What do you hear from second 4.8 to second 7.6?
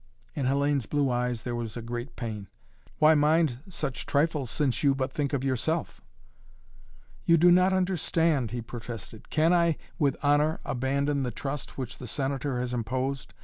you but think of yourself?" "You do